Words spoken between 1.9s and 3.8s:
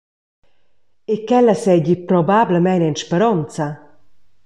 probablamein en speronza?